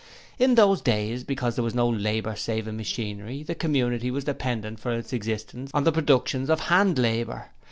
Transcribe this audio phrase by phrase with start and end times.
[0.39, 4.91] In those days, because there was no labour saving machinery the community was dependent for
[4.97, 7.49] its existence on the productions of hand labour.